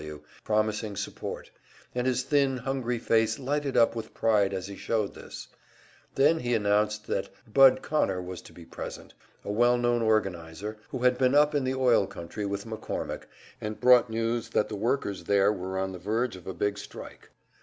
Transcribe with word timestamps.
W., 0.01 0.23
promising 0.43 0.95
support, 0.95 1.51
and 1.93 2.07
his 2.07 2.23
thin, 2.23 2.57
hungry 2.57 2.97
face 2.97 3.37
lighted 3.37 3.77
up 3.77 3.95
with 3.95 4.15
pride 4.15 4.51
as 4.51 4.65
he 4.65 4.75
showed 4.75 5.13
this. 5.13 5.47
Then 6.15 6.39
he 6.39 6.55
announced 6.55 7.05
that 7.05 7.29
"Bud" 7.53 7.83
Connor 7.83 8.19
was 8.19 8.41
to 8.41 8.51
be 8.51 8.65
present 8.65 9.13
a 9.45 9.51
well 9.51 9.77
known 9.77 10.01
organizer, 10.01 10.77
who 10.89 11.03
had 11.03 11.19
been 11.19 11.35
up 11.35 11.53
in 11.53 11.65
the 11.65 11.75
oil 11.75 12.07
country 12.07 12.47
with 12.47 12.65
McCormick, 12.65 13.25
and 13.61 13.79
brought 13.79 14.09
news 14.09 14.49
that 14.49 14.69
the 14.69 14.75
workers 14.75 15.25
there 15.25 15.53
were 15.53 15.77
on 15.77 15.91
the 15.91 15.99
verge 15.99 16.35
of 16.35 16.47
a 16.47 16.53
big 16.55 16.79
strike. 16.79 17.29